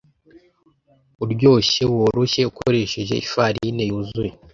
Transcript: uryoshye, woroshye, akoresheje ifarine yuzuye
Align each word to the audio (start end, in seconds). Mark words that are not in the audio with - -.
uryoshye, 1.23 1.83
woroshye, 1.93 2.41
akoresheje 2.51 3.13
ifarine 3.25 3.83
yuzuye 3.89 4.31